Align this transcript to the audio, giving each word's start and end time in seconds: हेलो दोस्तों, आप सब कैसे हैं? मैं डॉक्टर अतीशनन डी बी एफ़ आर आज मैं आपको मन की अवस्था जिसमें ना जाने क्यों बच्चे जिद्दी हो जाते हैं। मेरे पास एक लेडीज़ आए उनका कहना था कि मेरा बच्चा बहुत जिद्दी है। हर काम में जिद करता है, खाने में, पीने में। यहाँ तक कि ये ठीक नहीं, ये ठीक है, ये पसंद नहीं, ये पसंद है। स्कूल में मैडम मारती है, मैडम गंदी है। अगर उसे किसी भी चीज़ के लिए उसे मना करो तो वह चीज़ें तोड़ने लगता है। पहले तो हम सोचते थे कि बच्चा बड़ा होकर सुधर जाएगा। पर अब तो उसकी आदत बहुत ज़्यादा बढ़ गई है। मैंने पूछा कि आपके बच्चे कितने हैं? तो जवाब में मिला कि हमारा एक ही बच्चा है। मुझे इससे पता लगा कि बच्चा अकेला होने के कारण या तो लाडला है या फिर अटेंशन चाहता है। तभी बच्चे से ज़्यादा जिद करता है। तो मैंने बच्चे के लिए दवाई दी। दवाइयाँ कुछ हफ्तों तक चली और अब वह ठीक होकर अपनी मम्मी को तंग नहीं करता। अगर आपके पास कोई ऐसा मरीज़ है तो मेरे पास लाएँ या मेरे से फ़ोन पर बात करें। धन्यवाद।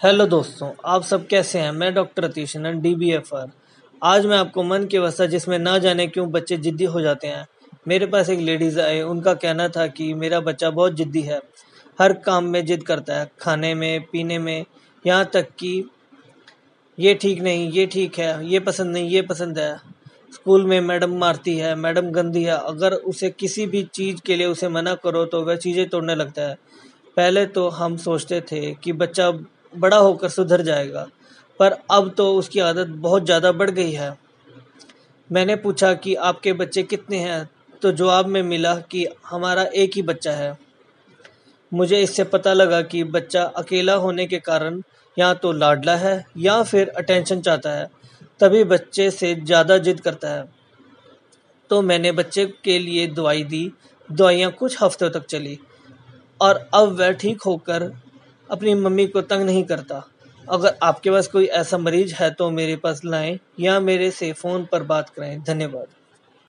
हेलो 0.00 0.24
दोस्तों, 0.26 0.70
आप 0.84 1.02
सब 1.02 1.26
कैसे 1.26 1.58
हैं? 1.58 1.72
मैं 1.72 1.92
डॉक्टर 1.94 2.24
अतीशनन 2.24 2.80
डी 2.80 2.94
बी 2.94 3.10
एफ़ 3.12 3.34
आर 3.36 3.48
आज 4.02 4.26
मैं 4.26 4.36
आपको 4.38 4.62
मन 4.62 4.84
की 4.84 4.96
अवस्था 4.96 5.26
जिसमें 5.26 5.58
ना 5.58 5.76
जाने 5.78 6.06
क्यों 6.06 6.26
बच्चे 6.32 6.56
जिद्दी 6.56 6.84
हो 6.84 7.00
जाते 7.00 7.28
हैं। 7.28 7.46
मेरे 7.88 8.06
पास 8.06 8.30
एक 8.30 8.38
लेडीज़ 8.38 8.80
आए 8.80 9.02
उनका 9.02 9.34
कहना 9.34 9.68
था 9.68 9.86
कि 9.86 10.14
मेरा 10.14 10.40
बच्चा 10.40 10.70
बहुत 10.70 10.94
जिद्दी 10.94 11.22
है। 11.22 11.40
हर 11.98 12.12
काम 12.12 12.44
में 12.44 12.64
जिद 12.66 12.82
करता 12.82 13.18
है, 13.20 13.30
खाने 13.40 13.74
में, 13.74 14.00
पीने 14.02 14.38
में। 14.38 14.64
यहाँ 15.04 15.28
तक 15.34 15.50
कि 15.58 15.84
ये 16.98 17.14
ठीक 17.14 17.42
नहीं, 17.42 17.70
ये 17.70 17.86
ठीक 17.86 18.18
है, 18.18 18.48
ये 18.48 18.60
पसंद 18.60 18.92
नहीं, 18.92 19.08
ये 19.08 19.22
पसंद 19.22 19.58
है। 19.58 19.76
स्कूल 20.32 20.66
में 20.66 20.80
मैडम 20.80 21.18
मारती 21.18 21.56
है, 21.56 21.74
मैडम 21.74 22.10
गंदी 22.10 22.44
है। 22.44 22.58
अगर 22.58 22.94
उसे 22.94 23.30
किसी 23.30 23.66
भी 23.66 23.82
चीज़ 23.94 24.22
के 24.26 24.36
लिए 24.36 24.46
उसे 24.46 24.68
मना 24.70 24.94
करो 24.94 25.24
तो 25.26 25.44
वह 25.44 25.56
चीज़ें 25.58 25.88
तोड़ने 25.88 26.14
लगता 26.14 26.48
है। 26.48 26.58
पहले 27.16 27.46
तो 27.46 27.68
हम 27.68 27.96
सोचते 27.98 28.40
थे 28.52 28.74
कि 28.74 28.92
बच्चा 28.94 29.32
बड़ा 29.72 29.96
होकर 29.96 30.28
सुधर 30.28 30.62
जाएगा। 30.62 31.06
पर 31.60 31.76
अब 31.90 32.10
तो 32.10 32.32
उसकी 32.34 32.60
आदत 32.60 32.88
बहुत 32.98 33.24
ज़्यादा 33.24 33.52
बढ़ 33.52 33.70
गई 33.70 33.92
है। 33.92 34.16
मैंने 35.30 35.56
पूछा 35.56 35.92
कि 35.94 36.14
आपके 36.14 36.52
बच्चे 36.52 36.82
कितने 36.82 37.18
हैं? 37.18 37.48
तो 37.82 37.92
जवाब 37.92 38.26
में 38.26 38.42
मिला 38.42 38.74
कि 38.90 39.06
हमारा 39.26 39.62
एक 39.62 39.90
ही 39.94 40.02
बच्चा 40.02 40.32
है। 40.32 40.56
मुझे 41.72 42.00
इससे 42.02 42.24
पता 42.24 42.52
लगा 42.52 42.80
कि 42.82 43.02
बच्चा 43.06 43.42
अकेला 43.56 43.94
होने 43.94 44.26
के 44.26 44.38
कारण 44.38 44.80
या 45.16 45.32
तो 45.34 45.52
लाडला 45.52 45.94
है 45.96 46.24
या 46.38 46.62
फिर 46.62 46.88
अटेंशन 46.88 47.40
चाहता 47.40 47.70
है। 47.70 47.88
तभी 48.40 48.64
बच्चे 48.64 49.10
से 49.10 49.34
ज़्यादा 49.34 49.78
जिद 49.78 50.00
करता 50.00 50.28
है। 50.28 50.44
तो 51.70 51.80
मैंने 51.82 52.12
बच्चे 52.12 52.44
के 52.64 52.78
लिए 52.78 53.06
दवाई 53.06 53.44
दी। 53.44 53.70
दवाइयाँ 54.08 54.50
कुछ 54.50 54.82
हफ्तों 54.82 55.10
तक 55.10 55.26
चली 55.26 55.58
और 56.40 56.68
अब 56.74 56.96
वह 56.98 57.10
ठीक 57.12 57.42
होकर 57.42 57.90
अपनी 58.50 58.74
मम्मी 58.74 59.06
को 59.06 59.20
तंग 59.22 59.42
नहीं 59.42 59.64
करता। 59.64 60.02
अगर 60.48 60.76
आपके 60.82 61.10
पास 61.10 61.28
कोई 61.28 61.46
ऐसा 61.46 61.78
मरीज़ 61.78 62.14
है 62.14 62.30
तो 62.30 62.50
मेरे 62.50 62.76
पास 62.76 63.00
लाएँ 63.04 63.38
या 63.60 63.80
मेरे 63.80 64.10
से 64.10 64.32
फ़ोन 64.32 64.66
पर 64.72 64.82
बात 64.82 65.08
करें। 65.08 65.42
धन्यवाद। 65.42 65.99